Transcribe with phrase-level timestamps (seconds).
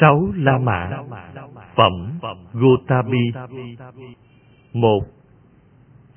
[0.00, 0.90] sáu la mã.
[1.74, 2.18] Phẩm
[2.52, 3.32] gotami
[4.72, 5.02] một.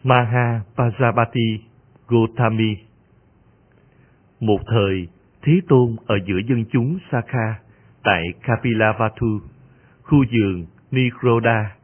[0.04, 1.58] Maha pajapati
[2.08, 2.76] gotami.
[4.40, 5.08] Một thời,
[5.42, 7.60] thế tôn ở giữa dân chúng sakha
[8.04, 9.40] tại kapilavatu
[10.04, 11.76] khu vườn nikroda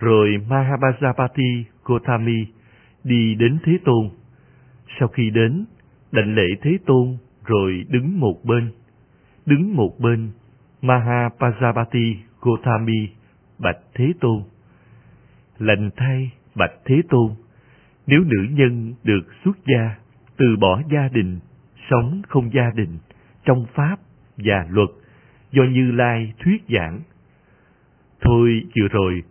[0.00, 2.46] rồi Mahapajapati gotami
[3.04, 4.10] đi đến thế tôn.
[4.98, 5.64] Sau khi đến,
[6.12, 8.72] đảnh lễ thế tôn rồi đứng một bên.
[9.46, 10.30] Đứng một bên
[10.84, 13.08] Mahapajapati Gotami
[13.58, 14.42] bạch Thế Tôn.
[15.58, 17.30] Lành thay bạch Thế Tôn,
[18.06, 19.94] nếu nữ nhân được xuất gia,
[20.36, 21.38] từ bỏ gia đình,
[21.90, 22.98] sống không gia đình,
[23.44, 23.96] trong pháp
[24.36, 24.88] và luật,
[25.50, 27.00] do Như Lai thuyết giảng.
[28.20, 29.22] Thôi vừa rồi,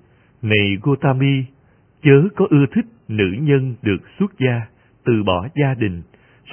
[0.42, 1.44] này Gotami,
[2.04, 4.62] chớ có ưa thích nữ nhân được xuất gia,
[5.06, 6.02] từ bỏ gia đình,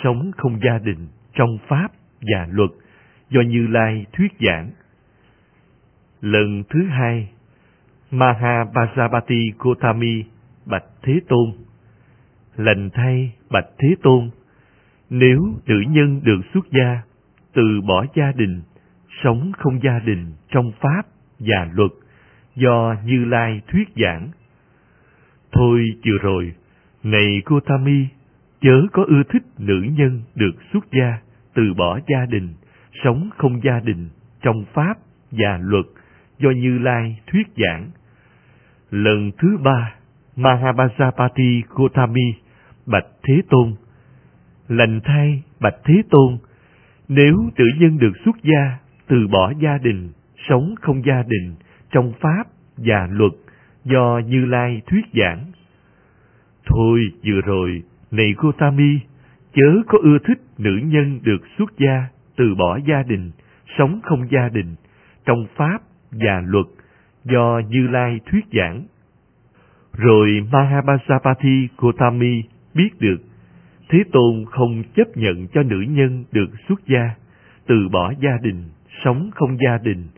[0.05, 1.89] sống không gia đình, trong pháp
[2.21, 2.71] và luật,
[3.31, 4.71] do Như Lai thuyết giảng.
[6.21, 7.29] Lần thứ hai,
[8.11, 10.25] Mahabhajapati Gotami
[10.67, 11.53] bạch Thế Tôn.
[12.57, 14.31] Lành thay bạch Thế Tôn,
[15.11, 17.03] nếu nữ nhân được xuất gia,
[17.53, 18.63] từ bỏ gia đình,
[19.23, 21.03] sống không gia đình trong pháp
[21.39, 21.91] và luật
[22.57, 24.29] do Như Lai thuyết giảng.
[25.53, 26.53] Thôi chưa rồi,
[27.03, 28.07] này Gotami,
[28.61, 31.19] chớ có ưa thích nữ nhân được xuất gia,
[31.55, 32.49] từ bỏ gia đình,
[33.05, 34.09] sống không gia đình
[34.43, 34.95] trong pháp
[35.31, 35.87] và luật
[36.41, 37.91] do Như Lai thuyết giảng.
[38.91, 39.95] Lần thứ ba,
[40.37, 42.35] Mahabhasapati Gotami
[42.87, 43.75] bạch Thế Tôn.
[44.69, 46.39] Lành thay bạch Thế Tôn,
[47.09, 50.11] nếu tự nhân được xuất gia, từ bỏ gia đình,
[50.49, 51.55] sống không gia đình,
[51.91, 52.45] trong pháp
[52.77, 53.33] và luật
[53.85, 55.45] do Như Lai thuyết giảng.
[56.67, 59.01] Thôi vừa rồi, này Gotami,
[59.55, 63.31] chớ có ưa thích nữ nhân được xuất gia, từ bỏ gia đình,
[63.79, 64.75] sống không gia đình,
[65.25, 65.79] trong pháp
[66.13, 66.67] và luật
[67.25, 68.85] do Như Lai thuyết giảng.
[69.93, 72.43] Rồi Mahabhasapati Gotami
[72.75, 73.19] biết được
[73.91, 77.15] Thế Tôn không chấp nhận cho nữ nhân được xuất gia,
[77.67, 78.65] từ bỏ gia đình,
[79.05, 80.09] sống không gia đình,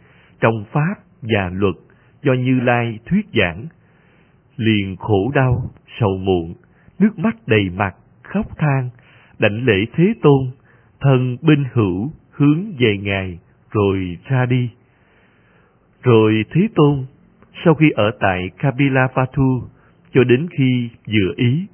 [0.40, 1.74] trong pháp và luật
[2.22, 3.66] do Như Lai thuyết giảng.
[4.56, 6.54] Liền khổ đau, sầu muộn,
[6.98, 8.90] nước mắt đầy mặt, khóc than,
[9.38, 10.50] đảnh lễ Thế Tôn,
[11.00, 13.38] thân binh hữu hướng về Ngài,
[13.70, 14.70] rồi ra đi.
[16.02, 17.06] Rồi Thế Tôn,
[17.64, 19.62] sau khi ở tại Kapilavatthu
[20.14, 21.66] cho đến khi vừa ý,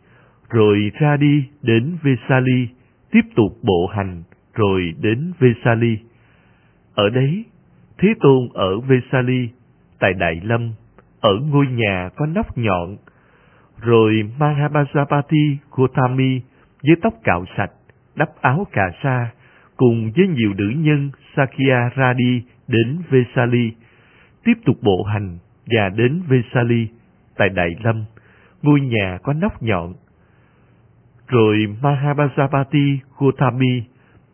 [0.51, 2.69] rồi ra đi đến Vesali,
[3.11, 4.23] tiếp tục bộ hành,
[4.55, 5.99] rồi đến Vesali.
[6.95, 7.45] Ở đấy,
[7.99, 9.49] Thế Tôn ở Vesali,
[9.99, 10.73] tại Đại Lâm,
[11.21, 12.97] ở ngôi nhà có nóc nhọn,
[13.81, 16.41] rồi Mahabhasapati Gotami
[16.83, 17.71] với tóc cạo sạch,
[18.17, 19.31] đắp áo cà sa,
[19.77, 23.73] cùng với nhiều nữ nhân Sakya ra đi đến Vesali,
[24.45, 26.89] tiếp tục bộ hành và đến Vesali
[27.37, 28.05] tại Đại Lâm,
[28.63, 29.95] ngôi nhà có nóc nhọn.
[31.29, 33.83] Rồi Mahabhasapati Gotami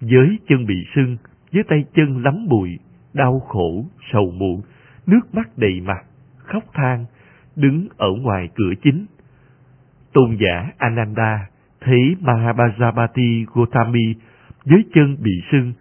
[0.00, 1.16] với chân bị sưng,
[1.53, 2.78] với tay chân lắm bụi,
[3.14, 4.62] đau khổ, sầu muộn,
[5.06, 6.04] nước mắt đầy mặt,
[6.37, 7.04] khóc than,
[7.56, 9.06] đứng ở ngoài cửa chính.
[10.12, 11.48] Tôn giả Ananda
[11.81, 14.14] thấy Mahabhasapati Gotami
[14.64, 15.72] với chân bị sưng,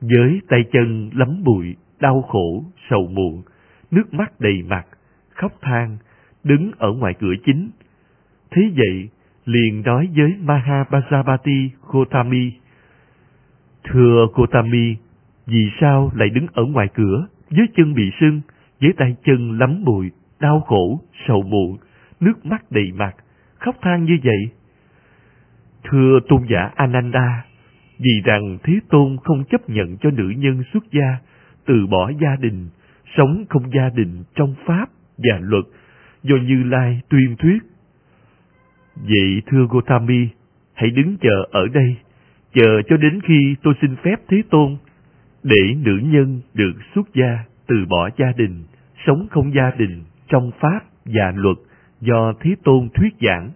[0.00, 3.42] với tay chân lắm bụi, đau khổ, sầu muộn,
[3.92, 4.86] nước mắt đầy mặt,
[5.34, 5.98] khóc than,
[6.44, 7.70] đứng ở ngoài cửa chính.
[8.50, 9.08] Thế vậy,
[9.44, 12.52] liền nói với Mahabhajapati Gotami,
[13.84, 14.96] Thưa Gotami,
[15.46, 18.40] vì sao lại đứng ở ngoài cửa, với chân bị sưng,
[18.80, 20.10] với tay chân lắm bụi,
[20.40, 21.78] đau khổ, sầu muộn,
[22.20, 23.14] nước mắt đầy mặt,
[23.58, 24.50] khóc than như vậy?
[25.84, 27.44] Thưa tôn giả Ananda,
[27.98, 31.16] vì rằng Thế Tôn không chấp nhận cho nữ nhân xuất gia,
[31.66, 32.68] từ bỏ gia đình,
[33.16, 34.86] sống không gia đình trong pháp
[35.18, 35.64] và luật
[36.22, 37.58] do Như Lai tuyên thuyết.
[38.96, 40.28] Vậy thưa Gotami,
[40.74, 41.96] hãy đứng chờ ở đây,
[42.54, 44.76] chờ cho đến khi tôi xin phép Thế Tôn,
[45.42, 48.64] để nữ nhân được xuất gia, từ bỏ gia đình,
[49.06, 51.56] sống không gia đình trong pháp và luật
[52.00, 53.50] do Thế Tôn thuyết giảng.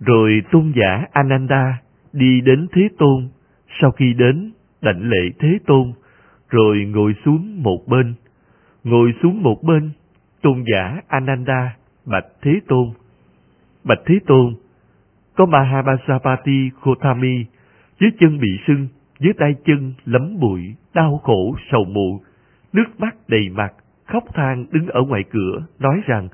[0.00, 1.78] Rồi tôn giả Ananda
[2.12, 3.28] đi đến Thế Tôn,
[3.80, 4.52] sau khi đến
[4.82, 5.92] đảnh lễ Thế Tôn,
[6.50, 8.14] rồi ngồi xuống một bên,
[8.84, 9.90] ngồi xuống một bên,
[10.42, 11.76] tôn giả Ananda
[12.06, 12.88] bạch Thế Tôn.
[13.84, 14.54] Bạch Thế Tôn,
[15.36, 17.44] có Mahabhajapati Khotami
[18.00, 18.88] dưới chân bị sưng,
[19.18, 22.18] dưới tay chân lấm bụi, đau khổ, sầu muộn,
[22.72, 23.72] nước mắt đầy mặt,
[24.06, 26.28] khóc than đứng ở ngoài cửa, nói rằng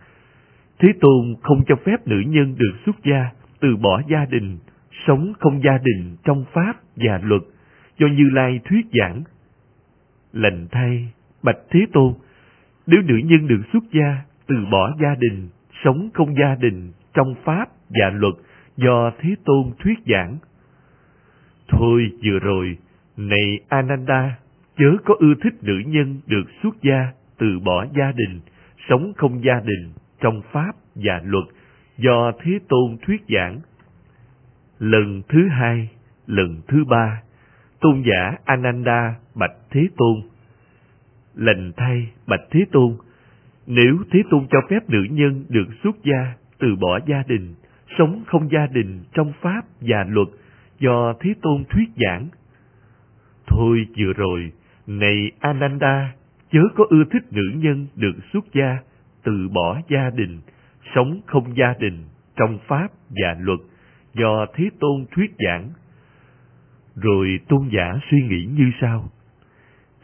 [0.79, 3.31] Thế Tôn không cho phép nữ nhân được xuất gia,
[3.61, 4.59] từ bỏ gia đình,
[5.07, 7.43] sống không gia đình trong pháp và luật,
[7.99, 9.23] do Như Lai thuyết giảng.
[10.33, 11.09] Lệnh thay,
[11.43, 12.13] Bạch Thế Tôn,
[12.87, 15.49] nếu nữ nhân được xuất gia, từ bỏ gia đình,
[15.85, 18.35] sống không gia đình trong pháp và luật
[18.77, 20.39] do Thế Tôn thuyết giảng.
[21.69, 22.79] Thôi vừa rồi,
[23.17, 24.37] này Ananda,
[24.77, 28.41] chớ có ưa thích nữ nhân được xuất gia, từ bỏ gia đình,
[28.89, 31.45] sống không gia đình trong pháp và luật
[31.99, 33.61] do Thế Tôn thuyết giảng.
[34.79, 35.89] Lần thứ hai,
[36.27, 37.23] lần thứ ba,
[37.81, 40.34] tôn giả Ananda bạch Thế Tôn.
[41.35, 42.97] Lành thay bạch Thế Tôn,
[43.67, 47.55] nếu Thế Tôn cho phép nữ nhân được xuất gia, từ bỏ gia đình,
[47.99, 50.29] sống không gia đình trong pháp và luật
[50.79, 52.29] do Thế Tôn thuyết giảng.
[53.47, 54.53] Thôi vừa rồi,
[54.87, 56.13] này Ananda,
[56.53, 58.79] chớ có ưa thích nữ nhân được xuất gia,
[59.23, 60.41] từ bỏ gia đình,
[60.95, 62.05] sống không gia đình
[62.37, 63.61] trong pháp và luật
[64.15, 65.71] do Thế Tôn thuyết giảng.
[66.97, 69.09] Rồi tôn giả suy nghĩ như sau.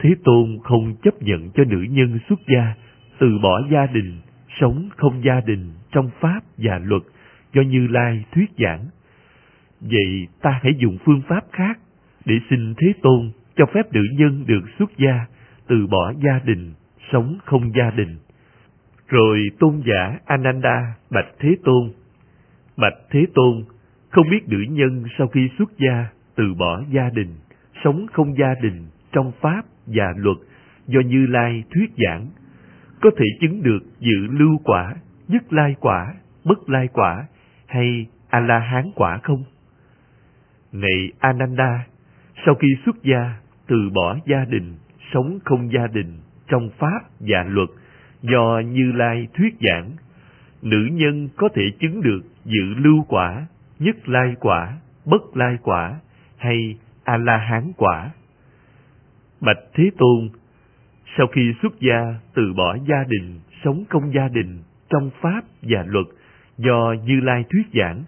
[0.00, 2.74] Thế Tôn không chấp nhận cho nữ nhân xuất gia,
[3.18, 4.20] từ bỏ gia đình,
[4.60, 7.02] sống không gia đình trong pháp và luật
[7.54, 8.86] do Như Lai thuyết giảng.
[9.80, 11.78] Vậy ta hãy dùng phương pháp khác
[12.24, 15.26] để xin Thế Tôn cho phép nữ nhân được xuất gia,
[15.66, 16.72] từ bỏ gia đình,
[17.12, 18.16] sống không gia đình.
[19.08, 21.90] Rồi tôn giả Ananda bạch Thế Tôn.
[22.76, 23.64] Bạch Thế Tôn,
[24.10, 27.34] không biết nữ nhân sau khi xuất gia, từ bỏ gia đình,
[27.84, 30.36] sống không gia đình trong pháp và luật
[30.86, 32.26] do Như Lai thuyết giảng,
[33.00, 34.94] có thể chứng được dự lưu quả,
[35.28, 37.26] nhất lai quả, bất lai quả
[37.66, 39.44] hay A-la-hán quả không?
[40.72, 41.86] Này Ananda,
[42.46, 43.34] sau khi xuất gia,
[43.66, 44.74] từ bỏ gia đình,
[45.12, 46.18] sống không gia đình
[46.48, 47.68] trong pháp và luật
[48.22, 49.90] do Như Lai thuyết giảng,
[50.62, 53.46] nữ nhân có thể chứng được dự lưu quả,
[53.78, 56.00] nhất lai quả, bất lai quả
[56.36, 58.10] hay A-la-hán quả.
[59.40, 60.28] Bạch Thế Tôn,
[61.18, 64.58] sau khi xuất gia, từ bỏ gia đình, sống công gia đình
[64.90, 66.06] trong pháp và luật
[66.58, 68.04] do Như Lai thuyết giảng,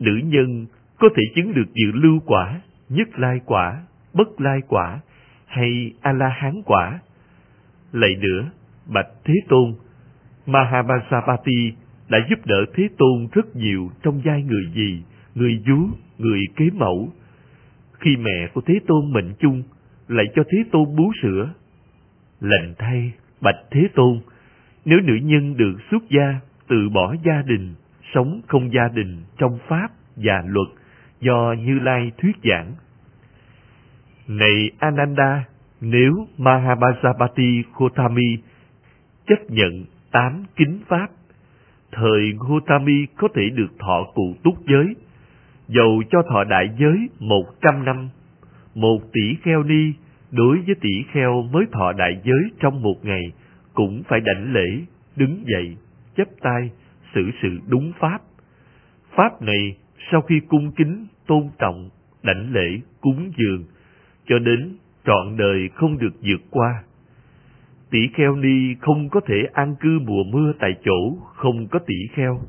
[0.00, 0.66] nữ nhân
[0.98, 3.82] có thể chứng được dự lưu quả, nhất lai quả,
[4.14, 5.00] bất lai quả
[5.46, 7.00] hay A-la-hán quả.
[7.92, 8.50] Lại nữa,
[8.86, 9.74] Bạch Thế Tôn,
[10.46, 11.72] Mahabasapati
[12.08, 15.02] đã giúp đỡ Thế Tôn rất nhiều trong giai người gì,
[15.34, 15.88] người vú,
[16.18, 17.12] người kế mẫu.
[18.00, 19.62] Khi mẹ của Thế Tôn mệnh chung,
[20.08, 21.50] lại cho Thế Tôn bú sữa.
[22.40, 24.20] Lệnh thay, Bạch Thế Tôn,
[24.84, 27.74] nếu nữ nhân được xuất gia, từ bỏ gia đình,
[28.14, 30.68] sống không gia đình trong pháp và luật
[31.20, 32.72] do Như Lai thuyết giảng.
[34.28, 35.44] Này Ananda,
[35.80, 38.36] nếu Mahabhasapati Gotami
[39.26, 41.06] chấp nhận tám kính pháp,
[41.92, 44.94] thời Gotami có thể được thọ cụ túc giới,
[45.68, 48.08] dầu cho thọ đại giới một trăm năm,
[48.74, 49.92] một tỷ kheo ni
[50.30, 53.32] đối với tỷ kheo mới thọ đại giới trong một ngày
[53.74, 54.80] cũng phải đảnh lễ,
[55.16, 55.76] đứng dậy,
[56.16, 56.70] chấp tay,
[57.14, 58.18] xử sự đúng pháp.
[59.16, 59.76] Pháp này
[60.12, 61.90] sau khi cung kính, tôn trọng,
[62.22, 63.64] đảnh lễ, cúng dường,
[64.26, 66.82] cho đến trọn đời không được vượt qua.
[67.90, 72.06] Tỷ kheo ni không có thể an cư mùa mưa tại chỗ không có tỷ
[72.14, 72.40] kheo.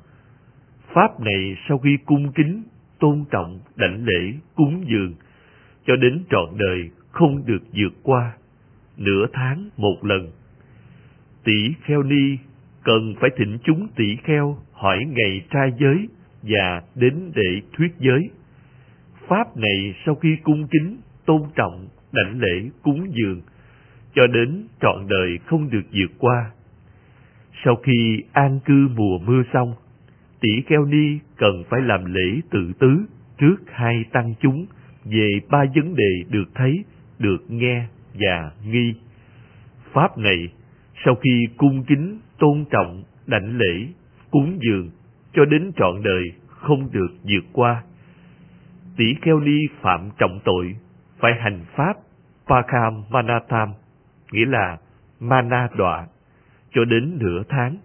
[0.93, 2.63] Pháp này sau khi cung kính,
[2.99, 5.13] tôn trọng, đảnh lễ, cúng dường,
[5.85, 8.33] cho đến trọn đời không được vượt qua,
[8.97, 10.31] nửa tháng một lần.
[11.43, 12.37] Tỷ kheo ni
[12.83, 16.07] cần phải thỉnh chúng tỷ kheo hỏi ngày trai giới
[16.41, 18.29] và đến để thuyết giới.
[19.27, 23.41] Pháp này sau khi cung kính, tôn trọng, đảnh lễ, cúng dường,
[24.15, 26.51] cho đến trọn đời không được vượt qua.
[27.65, 29.73] Sau khi an cư mùa mưa xong,
[30.41, 33.05] tỷ kheo ni cần phải làm lễ tự tứ
[33.37, 34.65] trước hai tăng chúng
[35.05, 36.83] về ba vấn đề được thấy,
[37.19, 38.93] được nghe và nghi.
[39.93, 40.47] Pháp này,
[41.05, 43.87] sau khi cung kính, tôn trọng, đảnh lễ,
[44.31, 44.89] cúng dường,
[45.33, 47.83] cho đến trọn đời không được vượt qua.
[48.97, 50.75] Tỷ kheo ni phạm trọng tội,
[51.19, 51.93] phải hành pháp
[52.47, 53.73] Pakam Manatam,
[54.31, 54.77] nghĩa là
[55.19, 56.07] Mana đọa,
[56.71, 57.77] cho đến nửa tháng.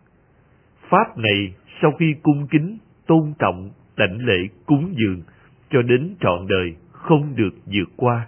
[0.89, 5.23] Pháp này sau khi cung kính, tôn trọng, đảnh lễ, cúng dường,
[5.71, 8.27] cho đến trọn đời không được vượt qua.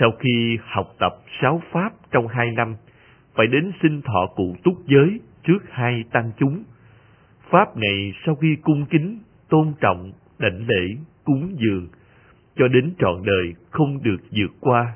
[0.00, 2.74] Sau khi học tập sáu pháp trong hai năm,
[3.34, 6.64] phải đến sinh thọ cụ túc giới trước hai tăng chúng.
[7.50, 9.18] Pháp này sau khi cung kính,
[9.48, 11.88] tôn trọng, đảnh lễ, cúng dường,
[12.56, 14.94] cho đến trọn đời không được vượt qua.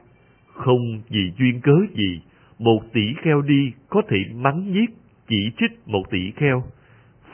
[0.54, 2.20] Không vì duyên cớ gì,
[2.58, 4.90] một tỷ kheo đi có thể mắng nhiếc,
[5.28, 6.64] chỉ trích một tỷ kheo.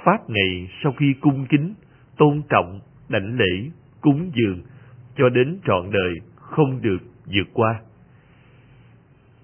[0.04, 1.74] Pháp này sau khi cung kính,
[2.16, 4.60] tôn trọng, đảnh lễ, cúng dường,
[5.16, 7.80] cho đến trọn đời không được vượt qua.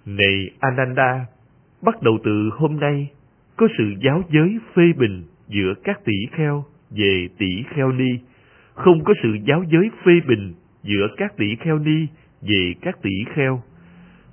[0.06, 1.26] Này Ananda,
[1.82, 3.10] bắt đầu từ hôm nay,
[3.56, 8.10] có sự giáo giới phê bình giữa các tỷ kheo về tỷ kheo ni,
[8.74, 12.06] không có sự giáo giới phê bình giữa các tỷ kheo ni
[12.42, 13.62] về các tỷ kheo.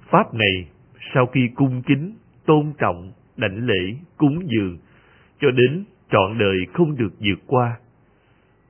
[0.10, 0.68] Pháp này,
[1.14, 2.16] sau khi cung kính,
[2.46, 4.78] tôn trọng, đảnh lễ, cúng dường,
[5.40, 7.78] cho đến trọn đời không được vượt qua.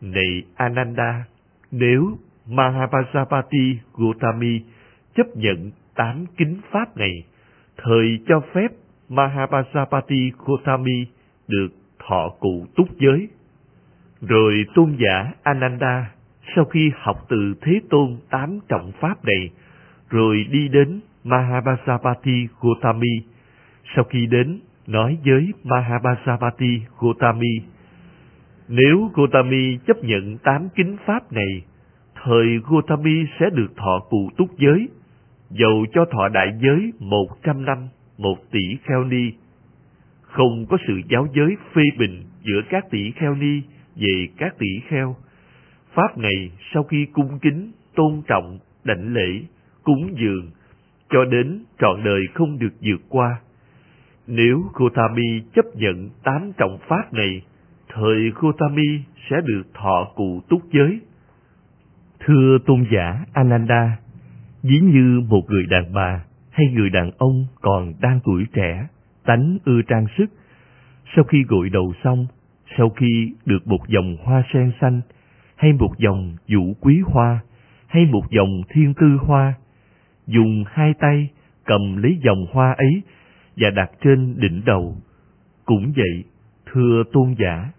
[0.01, 1.23] Này Ananda,
[1.71, 2.17] nếu
[2.49, 4.61] Mahapajapati Gautami
[5.15, 7.23] chấp nhận tám kính pháp này,
[7.77, 8.67] thời cho phép
[9.09, 11.05] Mahapajapati Gautami
[11.47, 11.69] được
[12.07, 13.27] thọ cụ túc giới.
[14.21, 16.11] Rồi tôn giả Ananda
[16.55, 19.49] sau khi học từ Thế Tôn tám trọng pháp này,
[20.09, 23.21] rồi đi đến Mahapajapati Gautami.
[23.95, 27.61] Sau khi đến, nói với Mahapajapati Gautami,
[28.67, 31.61] nếu Gautami chấp nhận tám kính pháp này,
[32.23, 34.87] thời Gotami sẽ được thọ cụ túc giới,
[35.49, 37.77] dầu cho thọ đại giới một trăm năm,
[38.17, 39.31] một tỷ kheo ni.
[40.21, 43.61] Không có sự giáo giới phê bình giữa các tỷ kheo ni
[43.95, 45.15] về các tỷ kheo.
[45.93, 49.41] Pháp này sau khi cung kính, tôn trọng, đảnh lễ,
[49.83, 50.51] cúng dường,
[51.09, 53.39] cho đến trọn đời không được vượt qua.
[54.27, 57.41] Nếu Gotami chấp nhận tám trọng pháp này,
[57.89, 58.99] thời Gotami
[59.29, 60.99] sẽ được thọ cụ túc giới.
[62.29, 63.97] Thưa tôn giả Ananda,
[64.63, 68.87] ví như một người đàn bà hay người đàn ông còn đang tuổi trẻ,
[69.25, 70.25] tánh ưa trang sức,
[71.15, 72.27] sau khi gội đầu xong,
[72.77, 75.01] sau khi được một dòng hoa sen xanh,
[75.55, 77.39] hay một dòng vũ quý hoa,
[77.87, 79.53] hay một dòng thiên tư hoa,
[80.27, 81.29] dùng hai tay
[81.65, 83.01] cầm lấy dòng hoa ấy
[83.57, 84.95] và đặt trên đỉnh đầu.
[85.65, 86.23] Cũng vậy,
[86.71, 87.69] thưa tôn giả,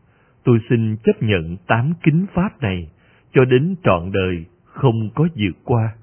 [0.44, 2.88] tôi xin chấp nhận tám kính pháp này
[3.32, 5.94] cho đến trọn đời không có vượt qua.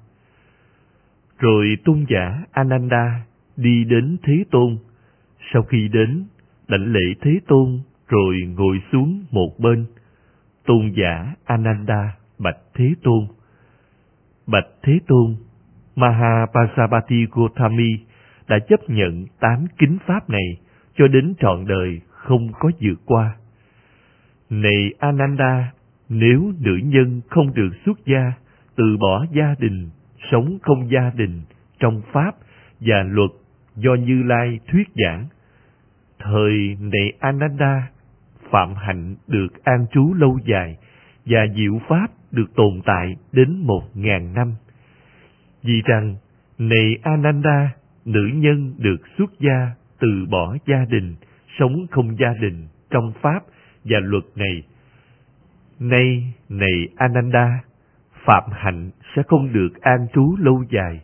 [1.38, 3.20] Rồi tôn giả Ananda
[3.56, 4.78] đi đến Thế Tôn.
[5.52, 6.24] Sau khi đến,
[6.68, 9.86] đảnh lễ Thế Tôn rồi ngồi xuống một bên.
[10.66, 13.26] Tôn giả Ananda bạch Thế Tôn.
[14.46, 15.36] Bạch Thế Tôn,
[15.96, 17.98] Mahapasapati Gautami
[18.48, 20.56] đã chấp nhận tám kính pháp này
[20.96, 23.36] cho đến trọn đời không có vượt qua.
[24.50, 25.72] Này Ananda,
[26.08, 28.32] nếu nữ nhân không được xuất gia,
[28.76, 29.90] từ bỏ gia đình,
[30.30, 31.42] sống không gia đình,
[31.78, 32.36] trong pháp
[32.80, 33.30] và luật
[33.76, 35.26] do Như Lai thuyết giảng,
[36.18, 37.88] thời này Ananda,
[38.50, 40.76] phạm hạnh được an trú lâu dài
[41.26, 44.54] và diệu pháp được tồn tại đến một ngàn năm.
[45.62, 46.16] Vì rằng,
[46.58, 47.70] này Ananda,
[48.04, 51.14] nữ nhân được xuất gia, từ bỏ gia đình,
[51.58, 53.40] sống không gia đình trong pháp
[53.84, 54.62] và luật này.
[55.80, 57.60] Nay, này Ananda,
[58.24, 61.00] phạm hạnh sẽ không được an trú lâu dài.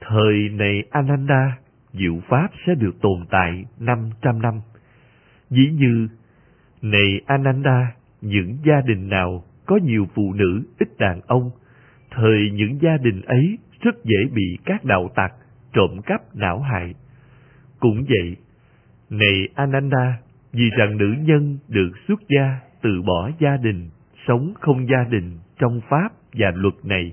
[0.00, 1.58] Thời này Ananda,
[1.92, 4.60] diệu pháp sẽ được tồn tại năm trăm năm.
[5.50, 6.08] Dĩ như,
[6.82, 11.50] này Ananda, những gia đình nào có nhiều phụ nữ ít đàn ông,
[12.10, 15.32] thời những gia đình ấy rất dễ bị các đạo tặc
[15.72, 16.94] trộm cắp não hại.
[17.80, 18.36] Cũng vậy,
[19.10, 20.18] này Ananda,
[20.52, 23.88] vì rằng nữ nhân được xuất gia từ bỏ gia đình,
[24.26, 27.12] sống không gia đình trong pháp và luật này,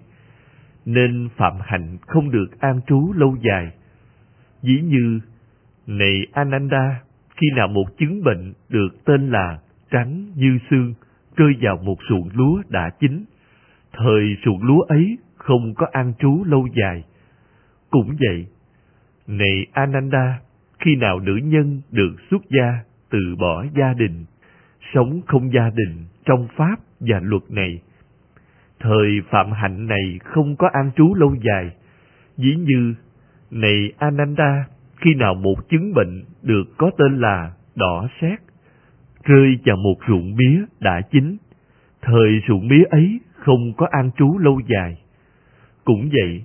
[0.85, 3.71] nên phạm hạnh không được an trú lâu dài.
[4.61, 5.19] Dĩ như,
[5.87, 7.01] này Ananda,
[7.35, 9.59] khi nào một chứng bệnh được tên là
[9.91, 10.93] trắng như xương
[11.35, 13.25] rơi vào một ruộng lúa đã chín,
[13.93, 17.03] thời ruộng lúa ấy không có an trú lâu dài.
[17.89, 18.47] Cũng vậy,
[19.27, 20.39] này Ananda,
[20.79, 24.25] khi nào nữ nhân được xuất gia, từ bỏ gia đình,
[24.93, 27.81] sống không gia đình trong pháp và luật này,
[28.79, 31.75] thời phạm hạnh này không có an trú lâu dài.
[32.37, 32.93] Dĩ như,
[33.51, 34.65] này Ananda,
[34.97, 38.39] khi nào một chứng bệnh được có tên là đỏ xét,
[39.23, 41.37] rơi vào một ruộng mía đã chín,
[42.01, 44.97] thời ruộng mía ấy không có an trú lâu dài.
[45.83, 46.43] Cũng vậy,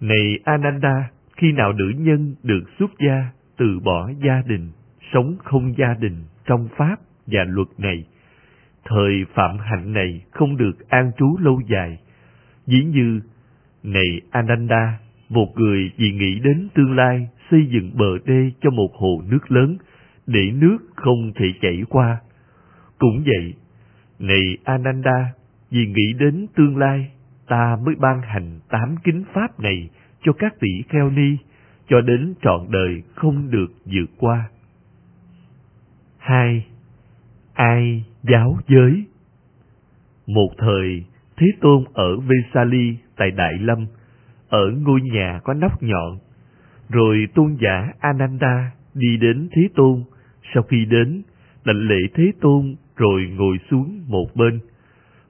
[0.00, 4.70] này Ananda, khi nào nữ nhân được xuất gia, từ bỏ gia đình,
[5.12, 6.96] sống không gia đình trong pháp
[7.30, 8.04] và luật này,
[8.84, 11.98] thời phạm hạnh này không được an trú lâu dài.
[12.66, 13.20] Dĩ như,
[13.82, 18.90] này Ananda, một người vì nghĩ đến tương lai xây dựng bờ đê cho một
[18.94, 19.76] hồ nước lớn,
[20.26, 22.20] để nước không thể chảy qua.
[22.98, 23.54] Cũng vậy,
[24.18, 25.32] này Ananda,
[25.70, 27.10] vì nghĩ đến tương lai,
[27.46, 29.90] ta mới ban hành tám kính pháp này
[30.22, 31.36] cho các tỷ kheo ni,
[31.88, 34.48] cho đến trọn đời không được vượt qua.
[36.18, 36.66] hai
[37.58, 39.04] Ai giáo giới
[40.26, 41.04] Một thời,
[41.36, 43.86] Thế Tôn ở Vesali tại Đại Lâm,
[44.48, 46.18] ở ngôi nhà có nóc nhọn.
[46.88, 50.04] Rồi tôn giả Ananda đi đến Thế Tôn.
[50.54, 51.22] Sau khi đến,
[51.64, 54.60] đảnh lễ Thế Tôn rồi ngồi xuống một bên.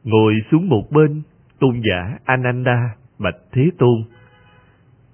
[0.05, 1.23] Ngồi xuống một bên,
[1.61, 4.03] tôn giả Ananda bạch Thế Tôn.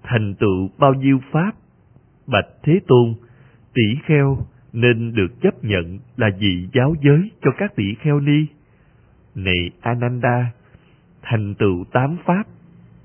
[0.02, 1.52] Thành tựu bao nhiêu pháp?
[2.26, 3.14] Bạch Thế Tôn,
[3.75, 4.38] tỷ kheo
[4.75, 8.47] nên được chấp nhận là vị giáo giới cho các tỷ kheo ni.
[9.35, 10.52] Này Ananda,
[11.23, 12.45] thành tựu tám pháp,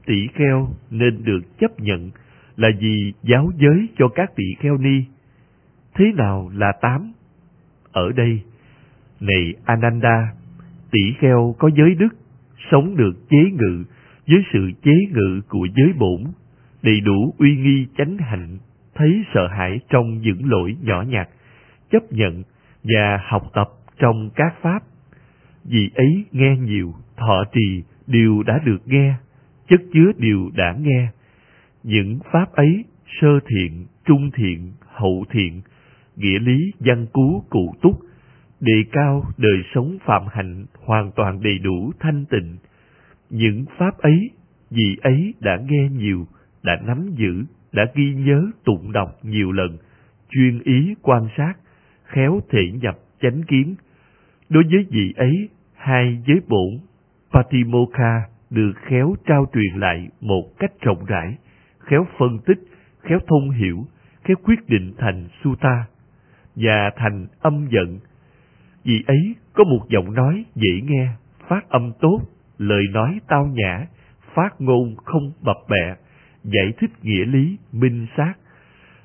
[0.06, 2.12] tỷ kheo nên được chấp nhận
[2.56, 5.04] là vì giáo giới cho các tỷ kheo ni.
[5.96, 7.14] Thế nào là tám?
[7.92, 8.42] Ở đây,
[9.20, 10.34] này Ananda,
[10.92, 12.16] tỷ kheo có giới đức,
[12.72, 13.84] sống được chế ngự
[14.28, 16.24] với sự chế ngự của giới bổn,
[16.84, 18.58] đầy đủ uy nghi chánh hạnh,
[18.96, 21.30] thấy sợ hãi trong những lỗi nhỏ nhặt,
[21.92, 22.44] chấp nhận
[22.84, 23.70] và học tập
[24.00, 24.80] trong các pháp.
[25.64, 29.16] Vì ấy nghe nhiều, thọ trì đều đã được nghe,
[29.70, 31.08] chất chứa đều đã nghe.
[31.84, 32.86] Những pháp ấy
[33.22, 35.62] sơ thiện, trung thiện, hậu thiện,
[36.16, 38.00] nghĩa lý văn cú cụ túc,
[38.60, 42.58] đề cao đời sống phạm hạnh hoàn toàn đầy đủ thanh tịnh.
[43.30, 44.30] Những pháp ấy,
[44.70, 46.28] vì ấy đã nghe nhiều,
[46.64, 49.78] đã nắm giữ, đã ghi nhớ tụng đọc nhiều lần,
[50.30, 51.54] chuyên ý quan sát,
[52.10, 53.76] khéo thể nhập chánh kiến.
[54.50, 56.80] Đối với vị ấy, hai giới bổn,
[57.34, 61.38] Patimokha được khéo trao truyền lại một cách rộng rãi,
[61.80, 62.60] khéo phân tích,
[63.04, 63.86] khéo thông hiểu,
[64.24, 65.84] khéo quyết định thành sutta
[66.56, 68.00] và thành âm giận.
[68.84, 71.08] Vì ấy có một giọng nói dễ nghe,
[71.48, 72.20] phát âm tốt,
[72.58, 73.86] lời nói tao nhã,
[74.34, 75.96] phát ngôn không bập bẹ,
[76.44, 78.34] giải thích nghĩa lý, minh xác.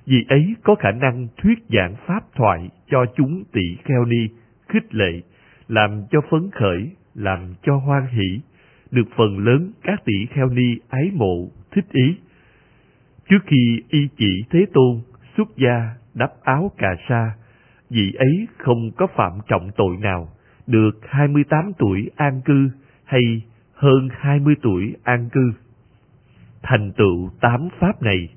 [0.07, 4.29] Vì ấy có khả năng thuyết giảng pháp thoại cho chúng tỷ kheo ni,
[4.69, 5.21] khích lệ,
[5.69, 8.41] làm cho phấn khởi, làm cho hoan hỷ,
[8.91, 12.17] được phần lớn các tỷ kheo ni ái mộ, thích ý.
[13.29, 15.01] Trước khi y chỉ Thế Tôn
[15.37, 17.35] xuất gia đắp áo cà sa,
[17.91, 20.29] vị ấy không có phạm trọng tội nào,
[20.67, 22.71] được 28 tuổi an cư
[23.05, 23.43] hay
[23.75, 25.53] hơn 20 tuổi an cư.
[26.63, 28.29] Thành tựu tám pháp này,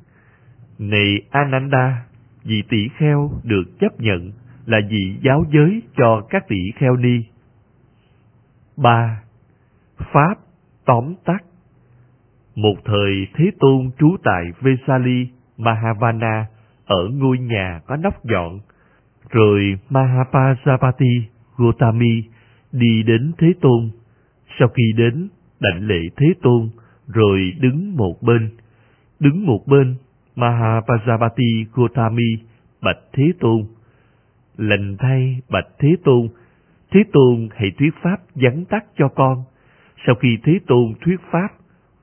[0.79, 2.05] này Ananda,
[2.43, 4.31] vị tỷ kheo được chấp nhận
[4.65, 7.23] là vị giáo giới cho các tỷ kheo ni.
[8.77, 9.21] ba
[9.97, 10.35] Pháp
[10.85, 11.43] tóm tắt
[12.55, 16.45] Một thời Thế Tôn trú tại Vesali, Mahavana
[16.85, 18.59] ở ngôi nhà có nóc dọn
[19.29, 21.21] rồi Mahapajapati
[21.57, 22.23] Gotami
[22.71, 23.89] đi đến Thế Tôn.
[24.59, 26.69] Sau khi đến, đảnh lễ Thế Tôn,
[27.07, 28.49] rồi đứng một bên.
[29.19, 29.95] Đứng một bên,
[30.37, 32.37] Mahapajapati Gotami
[32.81, 33.63] bạch Thế Tôn.
[34.57, 36.27] Lành thay bạch Thế Tôn,
[36.91, 39.43] Thế Tôn hãy thuyết pháp dẫn tắt cho con.
[40.05, 41.47] Sau khi Thế Tôn thuyết pháp,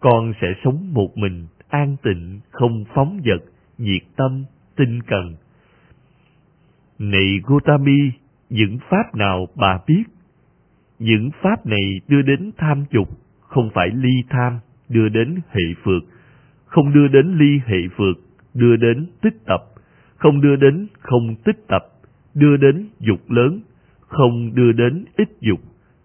[0.01, 3.44] con sẽ sống một mình, an tịnh, không phóng vật,
[3.79, 4.44] nhiệt tâm,
[4.77, 5.35] tinh cần.
[6.99, 8.11] Này Gotami,
[8.51, 10.05] những pháp nào bà biết?
[10.99, 13.09] Những pháp này đưa đến tham dục,
[13.40, 16.03] không phải ly tham, đưa đến hệ phược,
[16.74, 18.14] không đưa đến ly hệ vượt,
[18.54, 19.60] đưa đến tích tập,
[20.16, 21.82] không đưa đến không tích tập,
[22.34, 23.60] đưa đến dục lớn,
[24.00, 25.60] không đưa đến ít dục,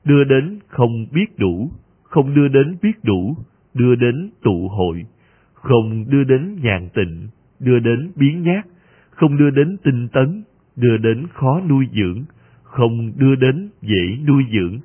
[0.06, 1.72] đưa đến không biết đủ,
[2.04, 3.36] không đưa đến biết đủ,
[3.74, 5.06] đưa đến tụ hội,
[5.54, 7.28] không đưa đến nhàn tịnh,
[7.60, 8.66] đưa đến biến nhát,
[9.10, 10.44] không đưa đến tinh tấn,
[10.76, 12.24] đưa đến khó nuôi dưỡng,
[12.64, 14.80] không đưa đến dễ nuôi dưỡng.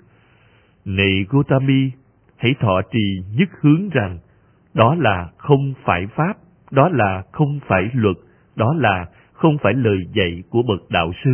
[0.84, 1.90] Này Gotami,
[2.36, 4.18] hãy thọ trì nhất hướng rằng,
[4.74, 6.34] đó là không phải pháp,
[6.70, 8.16] đó là không phải luật,
[8.56, 11.30] đó là không phải lời dạy của bậc đạo sư.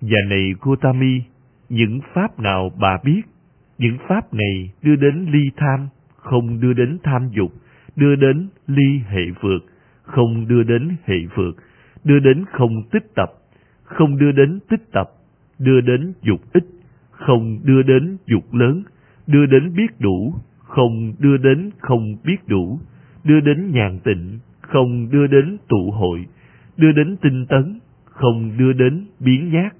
[0.00, 1.20] Và này Gotami,
[1.68, 3.22] những pháp nào bà biết,
[3.78, 7.52] những pháp này đưa đến ly tham, không đưa đến tham dục,
[7.96, 9.58] đưa đến ly hệ vượt,
[10.02, 11.56] không đưa đến hệ vượt,
[12.04, 13.32] đưa đến không tích tập,
[13.84, 15.10] không đưa đến tích tập,
[15.58, 16.64] đưa đến dục ít,
[17.10, 18.82] không đưa đến dục lớn,
[19.26, 20.34] đưa đến biết đủ,
[20.74, 22.78] không đưa đến không biết đủ,
[23.24, 26.26] đưa đến nhàn tịnh, không đưa đến tụ hội,
[26.76, 29.72] đưa đến tinh tấn, không đưa đến biến nhát,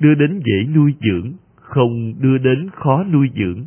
[0.00, 3.64] đưa đến dễ nuôi dưỡng, không đưa đến khó nuôi dưỡng.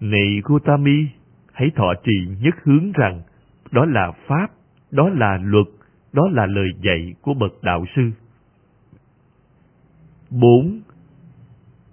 [0.00, 1.06] Này Gotami,
[1.52, 3.22] hãy thọ trì nhất hướng rằng,
[3.72, 4.46] đó là Pháp,
[4.90, 5.66] đó là luật,
[6.12, 8.10] đó là lời dạy của bậc đạo sư.
[10.30, 10.80] 4.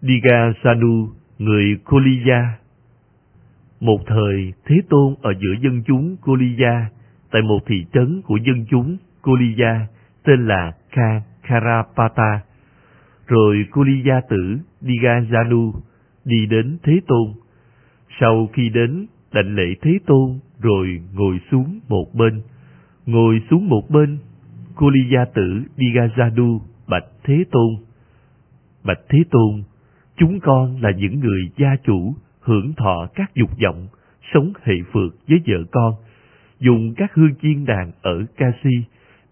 [0.02, 2.61] Digasanu, người Koliya
[3.82, 6.90] một thời, Thế Tôn ở giữa dân chúng Koliya,
[7.32, 9.88] tại một thị trấn của dân chúng Koliya
[10.24, 10.74] tên là
[11.44, 12.42] Karapata.
[13.28, 15.72] Rồi Koliya tử Digajanu
[16.26, 17.34] đi đến Thế Tôn.
[18.20, 22.42] Sau khi đến, đảnh lễ Thế Tôn rồi ngồi xuống một bên.
[23.06, 24.18] ngồi xuống một bên,
[24.76, 24.90] cô
[25.34, 27.76] tử Digajanu bạch Thế Tôn.
[28.84, 29.64] Bạch Thế Tôn,
[30.18, 33.88] chúng con là những người gia chủ, hưởng thọ các dục vọng,
[34.34, 35.94] sống hệ phượt với vợ con,
[36.60, 38.84] dùng các hương chiên đàn ở Kasi,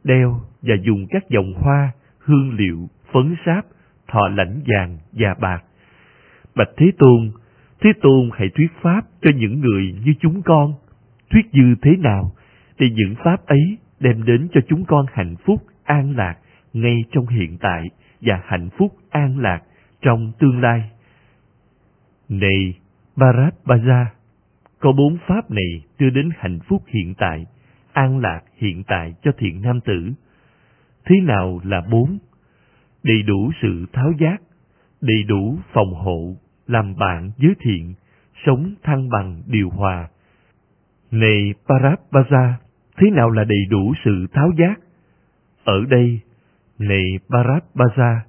[0.04, 3.66] đeo và dùng các dòng hoa, hương liệu, phấn sáp,
[4.08, 5.64] thọ lãnh vàng và bạc.
[6.56, 7.32] Bạch Thế Tôn,
[7.82, 10.74] Thế Tôn hãy thuyết pháp cho những người như chúng con.
[11.30, 12.32] Thuyết như thế nào
[12.80, 16.36] để những pháp ấy đem đến cho chúng con hạnh phúc, an lạc
[16.74, 17.84] ngay trong hiện tại
[18.22, 19.62] và hạnh phúc, an lạc
[20.02, 20.90] trong tương lai.
[22.30, 22.74] Này
[23.20, 24.06] Bharat Baja,
[24.80, 27.46] có bốn pháp này đưa đến hạnh phúc hiện tại,
[27.94, 30.12] an lạc hiện tại cho thiện nam tử.
[31.06, 32.18] Thế nào là bốn?
[33.04, 34.42] Đầy đủ sự tháo giác,
[35.02, 36.36] đầy đủ phòng hộ,
[36.68, 37.94] làm bạn với thiện,
[38.46, 40.10] sống thăng bằng điều hòa.
[41.12, 42.54] Này Parabhaja,
[42.98, 44.80] thế nào là đầy đủ sự tháo giác?
[45.64, 46.20] Ở đây,
[46.80, 48.20] này Parabhaja,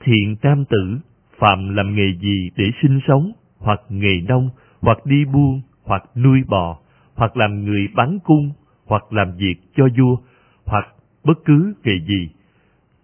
[0.00, 0.98] thiện nam tử,
[1.38, 3.32] phạm làm nghề gì để sinh sống,
[3.64, 4.50] hoặc nghề nông,
[4.80, 6.78] hoặc đi buôn, hoặc nuôi bò,
[7.14, 8.52] hoặc làm người bắn cung,
[8.86, 10.16] hoặc làm việc cho vua,
[10.64, 10.86] hoặc
[11.24, 12.30] bất cứ nghề gì.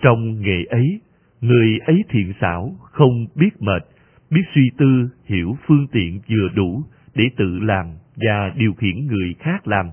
[0.01, 1.01] Trong nghề ấy,
[1.41, 3.83] người ấy thiện xảo, không biết mệt,
[4.31, 6.83] biết suy tư, hiểu phương tiện vừa đủ
[7.15, 9.91] để tự làm và điều khiển người khác làm.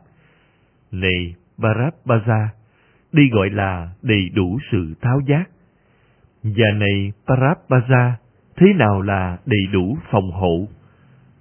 [0.91, 2.47] Này Parabhaja,
[3.11, 5.49] đây gọi là đầy đủ sự tháo giác.
[6.43, 8.11] Và này Parabhaja,
[8.57, 10.67] thế nào là đầy đủ phòng hộ?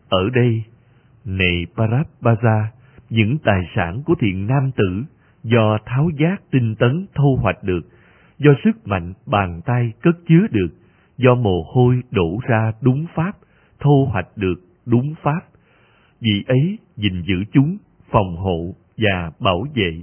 [0.09, 0.63] Ở đây,
[1.25, 2.65] này Parabhaja,
[3.11, 5.05] những tài sản của thiện nam tử
[5.43, 7.81] do tháo giác tinh tấn thu hoạch được,
[8.39, 10.69] do sức mạnh bàn tay cất chứa được,
[11.17, 13.33] do mồ hôi đổ ra đúng pháp,
[13.81, 15.41] thu hoạch được đúng pháp.
[16.21, 17.77] Vì ấy gìn giữ chúng,
[18.11, 20.03] phòng hộ và bảo vệ.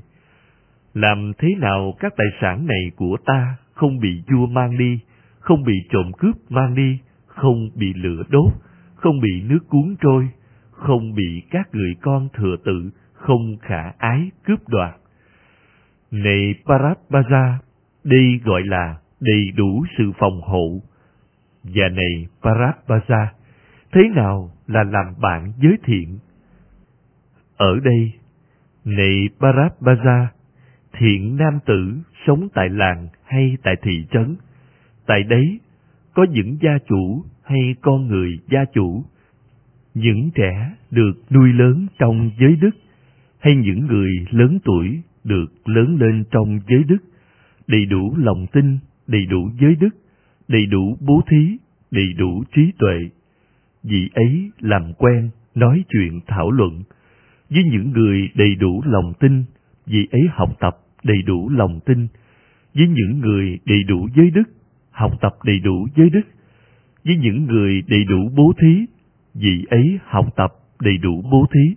[0.93, 4.99] Làm thế nào các tài sản này của ta không bị vua mang đi,
[5.43, 8.53] không bị trộm cướp mang đi, không bị lửa đốt,
[8.95, 10.29] không bị nước cuốn trôi,
[10.71, 14.95] không bị các người con thừa tự không khả ái cướp đoạt.
[16.11, 17.57] Này Parabhaja,
[18.03, 20.81] đây gọi là đầy đủ sự phòng hộ.
[21.63, 23.25] Và này Parabhaja,
[23.91, 26.17] thế nào là làm bạn giới thiện?
[27.57, 28.13] Ở đây,
[28.85, 30.25] này Parabhaja,
[30.93, 31.93] thiện nam tử
[32.27, 34.35] sống tại làng hay tại thị trấn,
[35.05, 35.59] tại đấy
[36.13, 39.03] có những gia chủ hay con người gia chủ,
[39.93, 42.71] những trẻ được nuôi lớn trong giới đức,
[43.39, 46.97] hay những người lớn tuổi được lớn lên trong giới đức,
[47.67, 49.89] đầy đủ lòng tin, đầy đủ giới đức,
[50.47, 51.57] đầy đủ bố thí,
[51.91, 52.97] đầy đủ trí tuệ.
[53.83, 56.83] Vì ấy làm quen, nói chuyện thảo luận,
[57.49, 59.43] với những người đầy đủ lòng tin,
[59.85, 62.07] vì ấy học tập đầy đủ lòng tin,
[62.73, 64.43] với những người đầy đủ giới đức,
[64.93, 66.21] học tập đầy đủ giới đức,
[67.05, 68.85] với những người đầy đủ bố thí,
[69.33, 71.75] vì ấy học tập đầy đủ bố thí,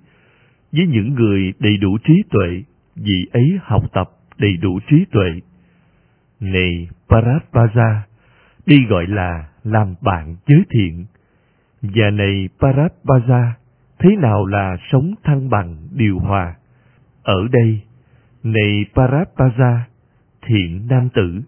[0.72, 2.62] với những người đầy đủ trí tuệ,
[2.96, 5.30] vì ấy học tập đầy đủ trí tuệ.
[6.40, 8.00] Này Parabhaja,
[8.66, 11.06] đi gọi là làm bạn giới thiện.
[11.82, 13.50] Và này Parabhaja,
[13.98, 16.54] thế nào là sống thăng bằng, điều hòa?
[17.22, 17.80] Ở đây,
[18.42, 19.78] này Parabhaja,
[20.46, 21.42] thiện nam tử,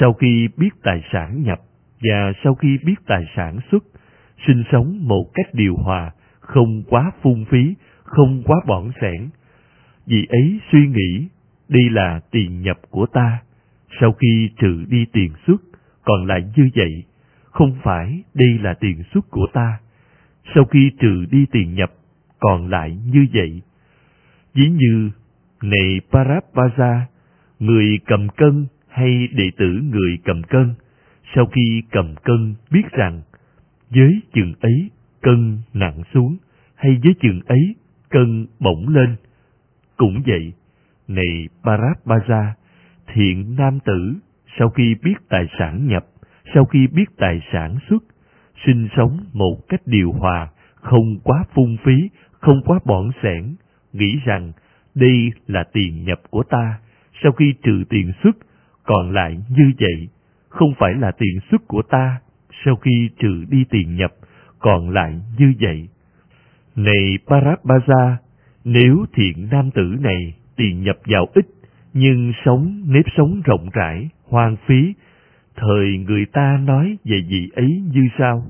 [0.00, 1.60] sau khi biết tài sản nhập
[2.02, 3.84] và sau khi biết tài sản xuất,
[4.46, 9.28] sinh sống một cách điều hòa, không quá phung phí, không quá bỏng sẻn.
[10.06, 11.28] Vì ấy suy nghĩ,
[11.68, 13.38] đây là tiền nhập của ta,
[14.00, 15.62] sau khi trừ đi tiền xuất,
[16.04, 17.04] còn lại như vậy,
[17.42, 19.78] không phải đây là tiền xuất của ta.
[20.54, 21.92] Sau khi trừ đi tiền nhập,
[22.40, 23.62] còn lại như vậy.
[24.54, 25.10] Ví như,
[25.62, 27.00] này Parapaza,
[27.58, 28.66] người cầm cân
[28.98, 30.74] hay đệ tử người cầm cân,
[31.34, 33.22] sau khi cầm cân biết rằng,
[33.90, 34.90] với chừng ấy
[35.22, 36.36] cân nặng xuống,
[36.74, 37.74] hay với chừng ấy
[38.10, 39.16] cân bỗng lên.
[39.96, 40.52] Cũng vậy,
[41.08, 42.52] này Parabhaja,
[43.14, 44.14] thiện nam tử,
[44.58, 46.06] sau khi biết tài sản nhập,
[46.54, 48.02] sau khi biết tài sản xuất,
[48.66, 53.54] sinh sống một cách điều hòa, không quá phung phí, không quá bỏn sẻn,
[53.92, 54.52] nghĩ rằng
[54.94, 56.78] đây là tiền nhập của ta,
[57.22, 58.36] sau khi trừ tiền xuất,
[58.88, 60.08] còn lại như vậy,
[60.48, 62.20] không phải là tiền xuất của ta,
[62.64, 64.12] sau khi trừ đi tiền nhập,
[64.58, 65.88] còn lại như vậy.
[66.76, 68.16] Này Parabhaja,
[68.64, 71.46] nếu thiện nam tử này tiền nhập vào ít,
[71.92, 74.94] nhưng sống nếp sống rộng rãi, hoang phí,
[75.56, 78.44] thời người ta nói về vị ấy như sau.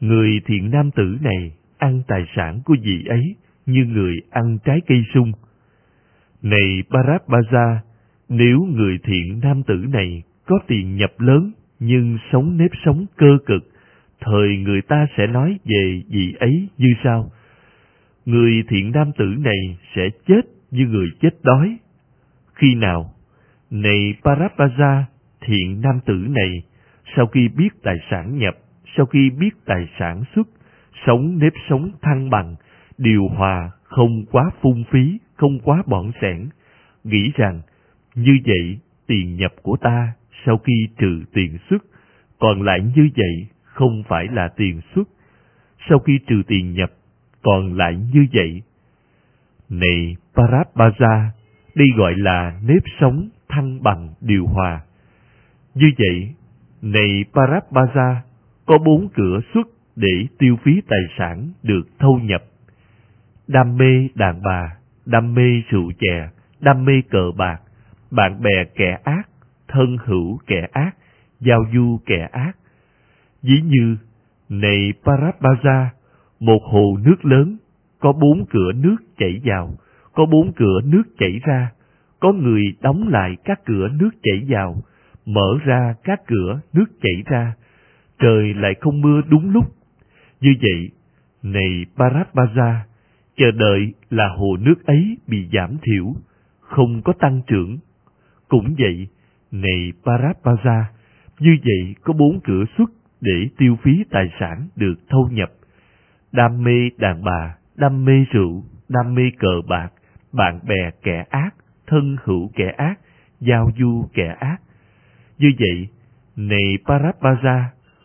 [0.00, 4.80] Người thiện nam tử này ăn tài sản của vị ấy như người ăn trái
[4.86, 5.32] cây sung.
[6.42, 7.76] Này Parabhaja,
[8.28, 13.38] nếu người thiện nam tử này có tiền nhập lớn nhưng sống nếp sống cơ
[13.46, 13.68] cực,
[14.20, 17.30] thời người ta sẽ nói về vị ấy như sau.
[18.26, 21.76] Người thiện nam tử này sẽ chết như người chết đói.
[22.54, 23.14] Khi nào?
[23.70, 25.02] Này Parapaja,
[25.40, 26.50] thiện nam tử này,
[27.16, 28.54] sau khi biết tài sản nhập,
[28.96, 30.48] sau khi biết tài sản xuất,
[31.06, 32.54] sống nếp sống thăng bằng,
[32.98, 36.48] điều hòa, không quá phung phí, không quá bỏng sẻn,
[37.04, 37.60] nghĩ rằng
[38.14, 40.12] như vậy tiền nhập của ta
[40.46, 41.84] sau khi trừ tiền xuất,
[42.38, 45.08] còn lại như vậy không phải là tiền xuất.
[45.88, 46.90] Sau khi trừ tiền nhập,
[47.42, 48.62] còn lại như vậy.
[49.68, 51.28] Này Parabhaja,
[51.74, 54.80] đây gọi là nếp sống thăng bằng điều hòa.
[55.74, 56.34] Như vậy,
[56.82, 58.14] này Parabhaja,
[58.66, 62.44] có bốn cửa xuất để tiêu phí tài sản được thâu nhập.
[63.48, 66.28] Đam mê đàn bà, đam mê rượu chè,
[66.60, 67.60] đam mê cờ bạc,
[68.14, 69.28] bạn bè kẻ ác,
[69.68, 70.96] thân hữu kẻ ác,
[71.40, 72.52] giao du kẻ ác.
[73.42, 73.96] Ví như,
[74.48, 75.86] này Parabhaja,
[76.40, 77.56] một hồ nước lớn,
[78.00, 79.74] có bốn cửa nước chảy vào,
[80.12, 81.70] có bốn cửa nước chảy ra,
[82.20, 84.76] có người đóng lại các cửa nước chảy vào,
[85.26, 87.54] mở ra các cửa nước chảy ra,
[88.18, 89.64] trời lại không mưa đúng lúc.
[90.40, 90.90] Như vậy,
[91.42, 92.74] này Parabhaja,
[93.36, 96.14] chờ đợi là hồ nước ấy bị giảm thiểu,
[96.60, 97.78] không có tăng trưởng.
[98.54, 99.08] Cũng vậy,
[99.52, 100.82] này parapaza
[101.38, 102.90] như vậy có bốn cửa xuất
[103.20, 105.50] để tiêu phí tài sản được thâu nhập.
[106.32, 109.88] Đam mê đàn bà, đam mê rượu, đam mê cờ bạc,
[110.32, 111.54] bạn bè kẻ ác,
[111.86, 112.94] thân hữu kẻ ác,
[113.40, 114.56] giao du kẻ ác.
[115.38, 115.88] Như vậy,
[116.36, 117.62] này parapaza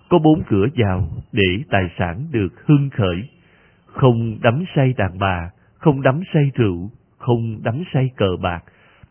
[0.09, 3.29] có bốn cửa vào để tài sản được hưng khởi.
[3.85, 8.63] Không đắm say đàn bà, không đắm say rượu, không đắm say cờ bạc,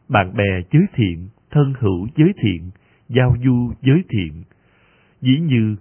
[0.09, 2.71] bạn bè giới thiện, thân hữu giới thiện,
[3.09, 4.43] giao du giới thiện.
[5.21, 5.77] Dĩ như,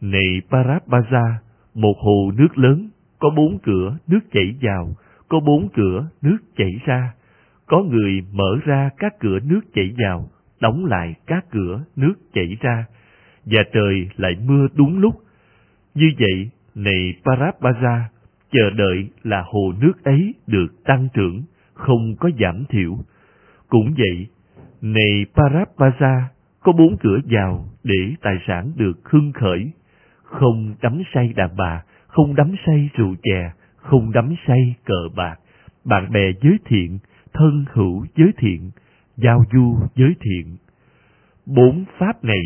[0.00, 1.32] này Parabhaja,
[1.74, 4.94] một hồ nước lớn, có bốn cửa nước chảy vào,
[5.28, 7.14] có bốn cửa nước chảy ra.
[7.66, 10.28] Có người mở ra các cửa nước chảy vào,
[10.60, 12.84] đóng lại các cửa nước chảy ra,
[13.44, 15.14] và trời lại mưa đúng lúc.
[15.94, 18.00] Như vậy, này Parabhaja,
[18.52, 21.42] chờ đợi là hồ nước ấy được tăng trưởng,
[21.74, 22.98] không có giảm thiểu.
[23.70, 24.26] Cũng vậy,
[24.80, 26.22] này Parapaza
[26.60, 29.70] có bốn cửa vào để tài sản được hưng khởi,
[30.22, 35.36] không đắm say đàn bà, không đắm say rượu chè, không đắm say cờ bạc,
[35.84, 36.98] bạn bè giới thiện,
[37.32, 38.70] thân hữu giới thiện,
[39.16, 40.56] giao du giới thiện.
[41.46, 42.42] Bốn pháp này,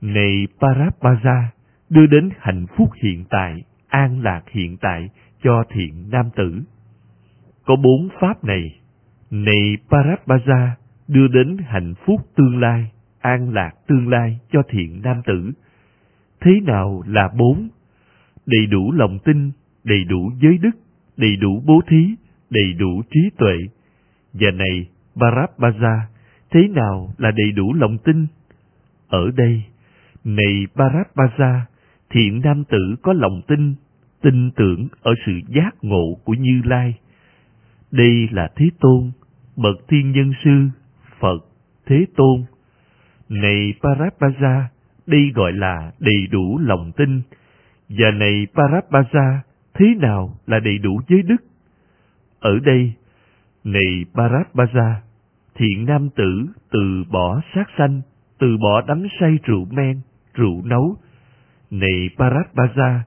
[0.00, 1.44] này Parapaza,
[1.90, 5.10] đưa đến hạnh phúc hiện tại, an lạc hiện tại
[5.42, 6.62] cho thiện nam tử.
[7.64, 8.79] Có bốn pháp này,
[9.30, 10.68] này Parabhaja,
[11.08, 12.90] đưa đến hạnh phúc tương lai,
[13.20, 15.52] an lạc tương lai cho thiện nam tử.
[16.40, 17.68] Thế nào là bốn?
[18.46, 19.50] Đầy đủ lòng tin,
[19.84, 20.70] đầy đủ giới đức,
[21.16, 22.14] đầy đủ bố thí,
[22.50, 23.56] đầy đủ trí tuệ.
[24.32, 25.98] Và này, Parabhaja,
[26.50, 28.26] thế nào là đầy đủ lòng tin?
[29.08, 29.62] Ở đây,
[30.24, 31.60] này Parabhaja,
[32.10, 33.74] thiện nam tử có lòng tin,
[34.22, 36.94] tin tưởng ở sự giác ngộ của Như Lai.
[37.90, 39.10] Đây là Thế Tôn,
[39.62, 40.68] bậc thiên nhân sư,
[41.20, 41.38] Phật,
[41.86, 42.44] Thế Tôn.
[43.28, 44.62] Này Parapaja,
[45.06, 47.22] đây gọi là đầy đủ lòng tin.
[47.88, 49.38] Và này Parapaja,
[49.74, 51.36] thế nào là đầy đủ giới đức?
[52.40, 52.92] Ở đây,
[53.64, 54.94] này Parapaja,
[55.54, 58.00] thiện nam tử từ bỏ sát sanh,
[58.38, 60.00] từ bỏ đắm say rượu men,
[60.34, 60.96] rượu nấu.
[61.70, 62.98] Này Parapaja,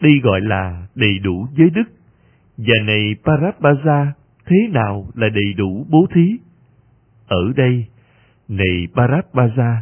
[0.00, 1.84] đây gọi là đầy đủ giới đức.
[2.56, 4.06] Và này Parapaja,
[4.50, 6.38] thế nào là đầy đủ bố thí?
[7.26, 7.86] Ở đây,
[8.48, 9.76] này Parabhaja,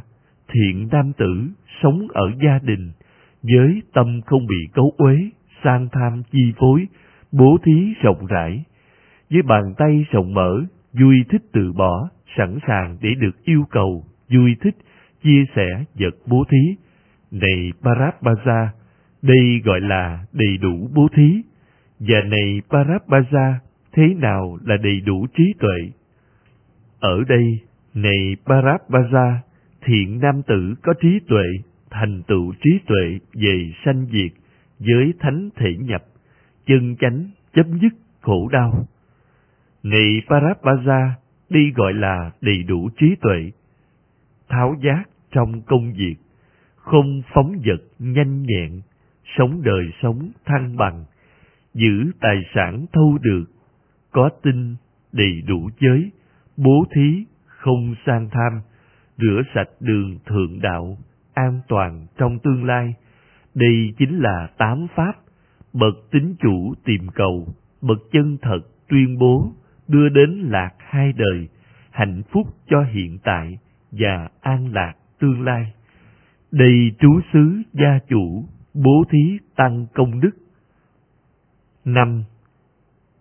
[0.52, 1.48] thiện nam tử
[1.83, 2.92] sống ở gia đình,
[3.42, 5.31] với tâm không bị cấu uế,
[5.64, 6.87] sang tham chi phối,
[7.33, 8.64] bố thí rộng rãi,
[9.31, 10.61] với bàn tay rộng mở,
[10.92, 14.76] vui thích từ bỏ, sẵn sàng để được yêu cầu, vui thích,
[15.24, 16.76] chia sẻ vật bố thí.
[17.31, 18.66] Này Parabhaja,
[19.22, 21.42] đây gọi là đầy đủ bố thí.
[21.98, 23.54] Và này Parabhaja,
[23.99, 25.79] thế nào là đầy đủ trí tuệ?
[27.01, 27.61] Ở đây,
[27.95, 29.35] này Parabhaja,
[29.85, 31.45] thiện nam tử có trí tuệ,
[31.91, 34.33] thành tựu trí tuệ về sanh diệt,
[34.79, 36.05] với thánh thể nhập,
[36.67, 38.87] chân chánh, chấm dứt khổ đau.
[39.83, 41.11] Này Parabhaja,
[41.51, 43.51] đi gọi là đầy đủ trí tuệ,
[44.49, 46.17] tháo giác trong công việc,
[46.77, 48.81] không phóng vật nhanh nhẹn,
[49.39, 51.05] sống đời sống thăng bằng,
[51.75, 53.45] giữ tài sản thâu được,
[54.12, 54.77] có tinh
[55.12, 56.11] đầy đủ giới,
[56.57, 58.61] bố thí, không sang tham,
[59.18, 60.99] rửa sạch đường thượng đạo,
[61.35, 62.94] an toàn trong tương lai.
[63.55, 65.12] Đây chính là tám pháp,
[65.73, 69.53] bậc tính chủ tìm cầu, bậc chân thật tuyên bố,
[69.88, 71.49] đưa đến lạc hai đời,
[71.90, 73.59] hạnh phúc cho hiện tại
[73.90, 75.73] và an lạc tương lai.
[76.51, 78.44] Đây trú xứ gia chủ,
[78.75, 80.31] bố thí tăng công đức.
[81.85, 82.25] năm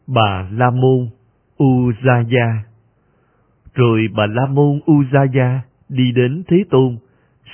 [0.08, 1.10] Bà La Môn
[1.58, 2.60] Uzaya.
[3.74, 6.98] Rồi bà La Môn Uzaya đi đến Thế Tôn.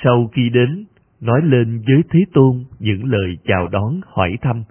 [0.04, 0.86] Sau khi đến,
[1.22, 4.64] nói lên với Thế Tôn những lời chào đón hỏi thăm.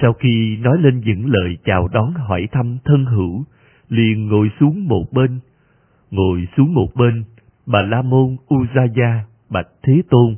[0.00, 3.44] Sau khi nói lên những lời chào đón hỏi thăm thân hữu,
[3.88, 5.40] liền ngồi xuống một bên.
[6.10, 7.24] Ngồi xuống một bên,
[7.66, 9.18] bà La Môn Uzaya
[9.50, 10.36] bạch Thế Tôn.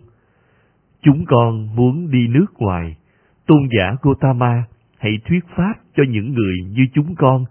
[1.03, 2.97] Chúng con muốn đi nước ngoài,
[3.47, 4.65] tôn giả Gotama
[4.99, 7.45] hãy thuyết pháp cho những người như chúng con.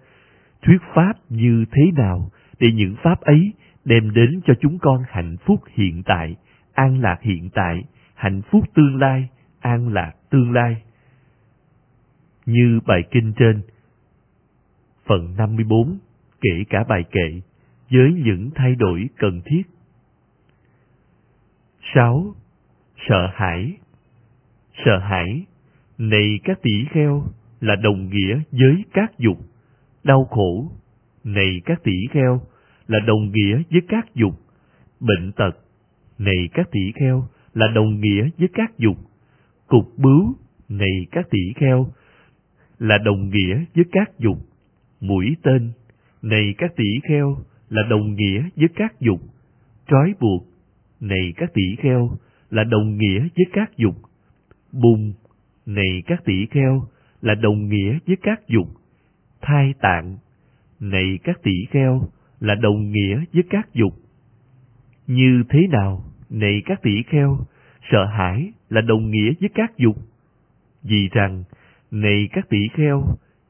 [0.62, 3.54] Thuyết pháp như thế nào để những pháp ấy
[3.86, 6.36] đem đến cho chúng con hạnh phúc hiện tại,
[6.74, 9.30] an lạc hiện tại, hạnh phúc tương lai,
[9.60, 10.82] an lạc tương lai.
[12.46, 13.62] Như bài kinh trên,
[15.06, 16.00] phần 54,
[16.42, 17.42] kể cả bài kệ,
[17.92, 19.62] với những thay đổi cần thiết.
[21.94, 22.36] 6.
[23.08, 23.78] Sợ hãi
[24.86, 25.46] Sợ hãi,
[25.98, 27.24] này các tỷ kheo,
[27.60, 29.38] là đồng nghĩa với các dục.
[30.04, 30.72] Đau khổ,
[31.24, 32.42] này các tỷ kheo,
[32.88, 34.34] là đồng nghĩa với các dục.
[35.00, 35.52] Bệnh tật,
[36.18, 38.98] này các tỷ kheo, là đồng nghĩa với các dục.
[39.68, 40.34] Cục bướu,
[40.70, 41.88] này các tỷ kheo,
[42.80, 44.38] là đồng nghĩa với các dục.
[45.02, 45.72] Mũi tên,
[46.22, 47.38] này các tỷ kheo,
[47.70, 49.22] là đồng nghĩa với các dục.
[49.88, 50.46] Trói buộc,
[51.00, 52.18] này các tỷ kheo,
[52.50, 53.96] là đồng nghĩa với các dục.
[54.72, 55.14] Bùng,
[55.66, 56.88] này các tỷ kheo,
[57.22, 58.68] là đồng nghĩa với các dục.
[59.42, 60.18] Thai tạng,
[60.80, 62.02] này các tỷ kheo,
[62.40, 63.94] là đồng nghĩa với các dục.
[65.08, 67.38] Như thế nào, này các tỷ kheo,
[67.92, 69.96] sợ hãi là đồng nghĩa với các dục?
[70.84, 71.44] Vì rằng,
[71.92, 73.04] này các tỷ kheo,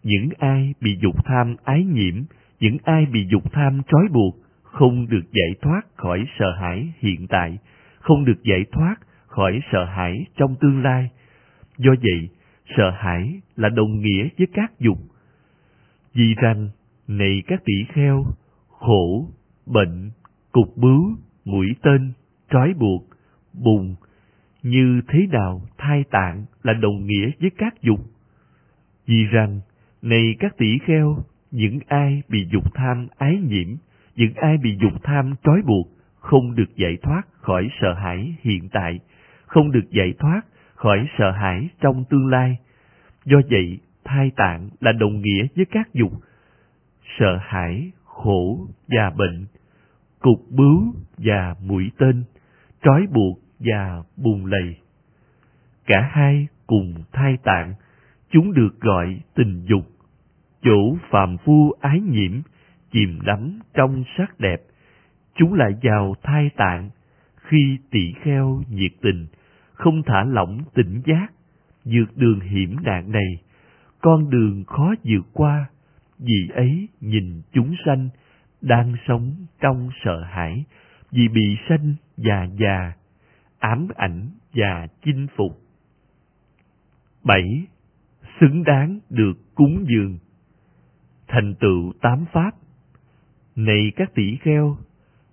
[0.04, 2.24] những ai bị dục tham ái nhiễm,
[2.60, 7.28] những ai bị dục tham trói buộc, không được giải thoát khỏi sợ hãi hiện
[7.28, 7.58] tại,
[8.00, 8.96] không được giải thoát
[9.28, 11.10] khỏi sợ hãi trong tương lai.
[11.78, 12.30] Do vậy,
[12.78, 14.98] sợ hãi là đồng nghĩa với các dục.
[16.14, 16.70] Vì rằng,
[17.08, 18.26] này các tỷ kheo,
[18.70, 19.30] khổ,
[19.66, 20.12] bệnh,
[20.52, 22.12] cục bướu, mũi tên,
[22.52, 23.04] trói buộc,
[23.54, 23.96] bùng,
[24.64, 28.00] như thế nào thai tạng là đồng nghĩa với các dục.
[29.06, 29.60] Vì rằng,
[30.02, 31.18] này các tỷ kheo,
[31.52, 33.68] những ai bị dục tham ái nhiễm,
[34.16, 35.88] những ai bị dục tham trói buộc,
[36.20, 39.00] không được giải thoát khỏi sợ hãi hiện tại,
[39.46, 40.42] không được giải thoát
[40.76, 42.58] khỏi sợ hãi trong tương lai.
[43.26, 46.12] Do vậy, thai tạng là đồng nghĩa với các dục,
[47.20, 49.46] sợ hãi, khổ và bệnh,
[50.20, 52.24] cục bướu và mũi tên,
[52.84, 54.76] trói buộc và bùn lầy.
[55.86, 57.74] Cả hai cùng thai tạng,
[58.30, 59.86] chúng được gọi tình dục.
[60.62, 62.42] Chỗ phàm phu ái nhiễm,
[62.92, 64.62] chìm đắm trong sắc đẹp,
[65.36, 66.90] chúng lại vào thai tạng,
[67.36, 69.28] khi tỷ kheo nhiệt tình,
[69.76, 71.28] không thả lỏng tỉnh giác,
[71.86, 73.44] vượt đường hiểm nạn này,
[74.02, 75.70] con đường khó vượt qua,
[76.20, 78.10] vì ấy nhìn chúng sanh
[78.62, 80.64] đang sống trong sợ hãi,
[81.12, 82.94] vì bị sanh và già,
[83.60, 85.60] ám ảnh và chinh phục.
[87.24, 87.66] bảy
[88.40, 90.18] Xứng đáng được cúng dường.
[91.28, 92.52] Thành tựu tám pháp.
[93.56, 94.78] Này các tỷ kheo,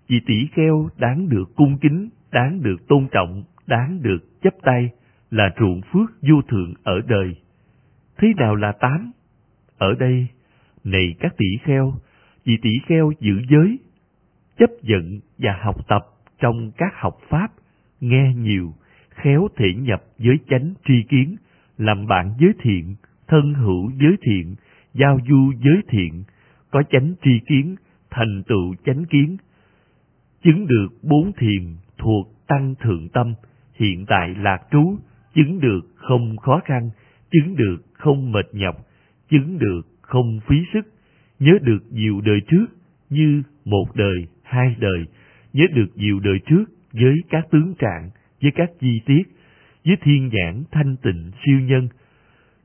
[0.08, 4.90] vì tỷ kheo đáng được cung kính, đáng được tôn trọng, đáng được chấp tay
[5.30, 7.36] là ruộng phước vô thượng ở đời.
[8.18, 9.12] Thế nào là tám?
[9.78, 10.26] Ở đây,
[10.84, 11.94] này các tỷ kheo,
[12.44, 13.78] vì tỷ kheo giữ giới,
[14.58, 16.02] chấp nhận và học tập
[16.38, 17.48] trong các học pháp,
[18.00, 18.74] nghe nhiều,
[19.10, 21.36] khéo thể nhập giới chánh tri kiến,
[21.78, 22.94] làm bạn giới thiện,
[23.28, 24.54] thân hữu giới thiện,
[24.94, 26.24] giao du giới thiện,
[26.70, 27.76] có chánh tri kiến,
[28.10, 29.36] thành tựu chánh kiến,
[30.42, 33.34] chứng được bốn thiền thuộc tăng thượng tâm,
[33.82, 34.96] hiện tại lạc trú,
[35.34, 36.90] chứng được không khó khăn,
[37.30, 38.76] chứng được không mệt nhọc,
[39.30, 40.94] chứng được không phí sức,
[41.38, 42.66] nhớ được nhiều đời trước
[43.10, 45.06] như một đời, hai đời,
[45.52, 48.10] nhớ được nhiều đời trước với các tướng trạng,
[48.42, 49.22] với các chi tiết,
[49.84, 51.88] với thiên nhãn thanh tịnh siêu nhân,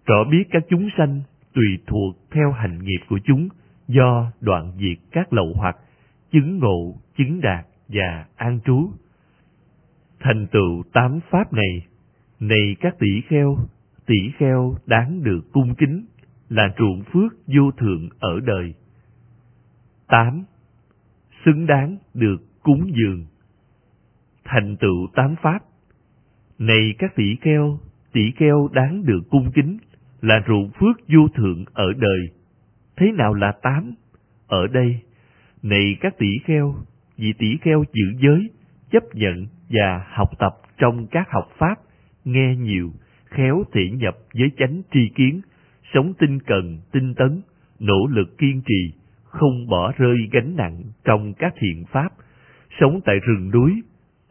[0.06, 1.22] rõ biết các chúng sanh
[1.54, 3.50] tùy thuộc theo hành nghiệp của chúng
[3.88, 5.78] do đoạn diệt các lậu hoặc,
[6.32, 8.92] chứng ngộ, chứng đạt và an trú.
[10.20, 11.88] Thành tựu tám pháp này,
[12.40, 13.58] này các tỷ kheo,
[14.06, 16.06] tỷ kheo đáng được cung kính,
[16.50, 18.74] là ruộng phước vô thượng ở đời.
[20.08, 20.44] tám,
[21.46, 23.26] xứng đáng được cúng dường.
[24.44, 25.60] Thành tựu tám pháp
[26.60, 27.80] Này các tỷ kheo,
[28.12, 29.78] tỷ kheo đáng được cung kính,
[30.22, 32.20] là ruộng phước vô thượng ở đời.
[32.96, 33.94] Thế nào là tám?
[34.48, 35.00] Ở đây,
[35.64, 36.76] này các tỷ kheo,
[37.18, 38.50] vì tỷ kheo giữ giới,
[38.92, 41.76] chấp nhận và học tập trong các học pháp,
[42.26, 42.92] nghe nhiều,
[43.26, 45.42] khéo thị nhập với chánh tri kiến,
[45.94, 47.42] sống tinh cần, tinh tấn,
[47.80, 48.94] nỗ lực kiên trì,
[49.24, 52.10] không bỏ rơi gánh nặng trong các thiện pháp,
[52.80, 53.82] sống tại rừng núi,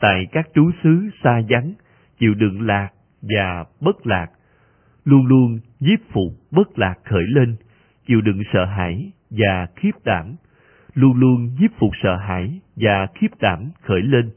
[0.00, 1.72] tại các trú xứ xa vắng,
[2.18, 2.88] chịu đựng lạc
[3.22, 4.26] và bất lạc,
[5.04, 7.56] luôn luôn nhiếp phục bất lạc khởi lên,
[8.06, 10.34] chịu đựng sợ hãi và khiếp đảm,
[10.94, 14.30] luôn luôn nhiếp phục sợ hãi và khiếp đảm khởi lên,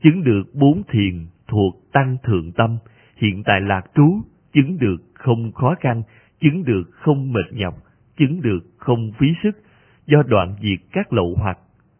[0.00, 2.78] chứng được bốn thiền thuộc tăng thượng tâm,
[3.16, 4.20] hiện tại lạc trú,
[4.52, 6.02] chứng được không khó khăn,
[6.40, 7.74] chứng được không mệt nhọc,
[8.16, 9.62] chứng được không phí sức,
[10.06, 11.58] do đoạn diệt các lậu hoặc,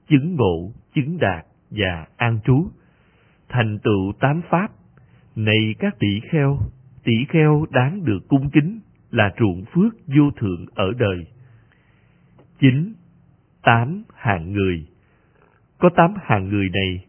[0.09, 2.67] chứng ngộ, chứng đạt và an trú.
[3.49, 4.69] Thành tựu tám pháp,
[5.37, 6.59] này các tỷ kheo,
[7.05, 8.81] tỷ kheo đáng được cung kính
[9.11, 11.27] là ruộng phước vô thượng ở đời.
[12.61, 12.93] Chín,
[13.63, 14.87] tám hạng người.
[15.79, 17.08] Có tám hạng người này,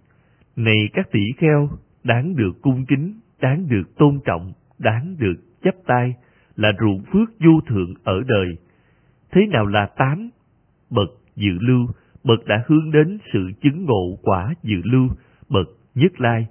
[0.59, 1.69] này các tỷ kheo
[2.03, 6.13] đáng được cung kính, đáng được tôn trọng, đáng được chấp tay,
[6.55, 8.57] là ruộng phước vô thượng ở đời.
[9.31, 10.29] Thế nào là tám?
[10.89, 11.87] Bậc dự lưu,
[12.23, 15.07] bậc đã hướng đến sự chứng ngộ quả dự lưu,
[15.49, 16.47] bậc nhất lai,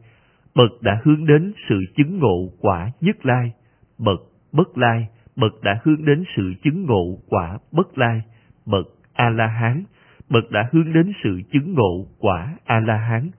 [0.55, 3.53] bậc đã hướng đến sự chứng ngộ quả nhất lai,
[3.99, 4.21] bậc
[4.53, 8.23] bất lai, bậc đã hướng đến sự chứng ngộ quả bất lai,
[8.67, 9.85] bậc a la hán,
[10.31, 13.31] bậc đã hướng đến sự chứng ngộ quả a la hán.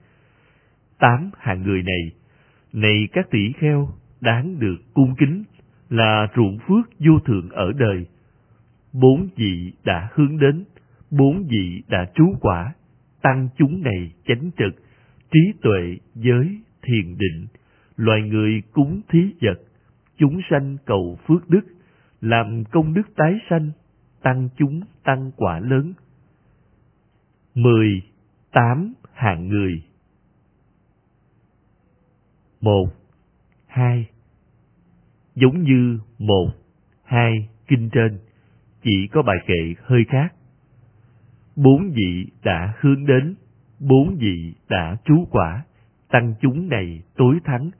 [1.00, 2.12] Tám hạng người này,
[2.72, 3.88] này các tỷ kheo,
[4.20, 5.44] đáng được cung kính,
[5.90, 8.06] là ruộng phước vô thượng ở đời.
[8.92, 10.64] Bốn vị đã hướng đến,
[11.10, 12.74] bốn vị đã trú quả,
[13.22, 14.74] tăng chúng này chánh trực,
[15.30, 17.46] trí tuệ, giới, thiền định,
[17.96, 19.60] loài người cúng thí vật,
[20.16, 21.64] chúng sanh cầu phước đức,
[22.20, 23.70] làm công đức tái sanh,
[24.22, 25.92] tăng chúng tăng quả lớn.
[27.54, 28.02] mười
[28.52, 29.82] Tám hạng người
[32.60, 32.88] một
[33.66, 34.06] hai
[35.34, 36.50] Giống như một,
[37.04, 38.18] hai kinh trên,
[38.82, 40.34] chỉ có bài kệ hơi khác.
[41.56, 43.34] Bốn vị đã hướng đến,
[43.80, 45.64] bốn vị đã trú quả,
[46.08, 47.70] tăng chúng này tối thắng,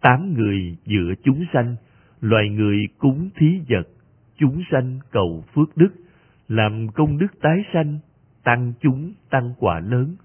[0.00, 1.76] tám người giữa chúng sanh,
[2.20, 3.88] loài người cúng thí vật,
[4.36, 5.90] chúng sanh cầu phước đức,
[6.48, 7.98] làm công đức tái sanh,
[8.44, 10.16] tăng chúng tăng quả lớn.